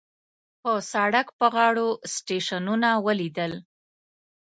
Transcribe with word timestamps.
په 0.61 0.71
سړک 0.91 1.27
په 1.39 1.47
غاړو 1.55 1.87
سټیشنونه 2.13 2.89
وليدل. 3.05 3.51